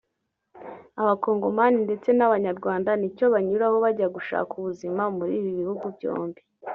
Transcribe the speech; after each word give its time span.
Abakongomani 1.01 1.77
ndetse 1.85 2.09
n’abanyarwanda 2.13 2.89
ni 2.95 3.09
cyo 3.17 3.25
banyuraho 3.33 3.75
bajya 3.85 4.07
gushaka 4.15 4.51
ubuzima 4.61 5.03
muri 5.17 5.33
ibi 5.39 5.51
bihugu 5.59 5.85
byombi 5.97 6.41